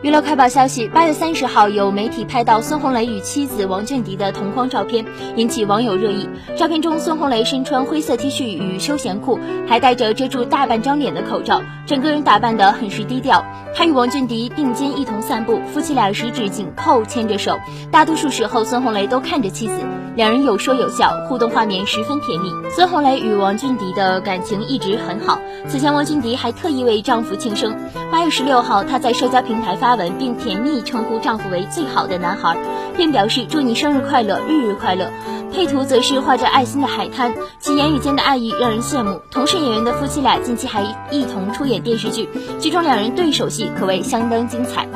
[0.00, 6.30] 娱乐快报消息：八月三十号，有媒体拍到孙红雷与妻子王俊迪的同框照片，引起网友热议。
[6.56, 13.44] 照片中，孙红雷身穿灰色 T 恤与休闲裤，还戴着遮住大半张脸的口罩，整个人打扮得很是低调。
[13.74, 17.58] 他与王俊迪并肩一同散步，夫妻俩十指紧扣牵着手。
[17.90, 19.80] 大多数时候，孙红雷都看着妻子，
[20.14, 22.52] 两人有说有笑，互动画面十分甜蜜。
[22.70, 25.40] 孙红雷与王俊迪的感情一直很好。
[25.66, 27.76] 此前，王俊迪还特意为丈夫庆生。
[28.12, 29.87] 八月十六号，她在社交平台发。
[29.88, 32.58] 发文并甜蜜称呼丈夫为最好的男孩，
[32.94, 35.10] 并表示祝你生日快乐，日日快乐。
[35.50, 39.22] 配图则是画着爱心的海滩，其言语间的爱意让人羡慕。
[39.30, 42.28] 同是演员的夫妻俩近期还一同出演电视剧，
[42.60, 44.86] 剧中两人对手戏可谓相当精彩。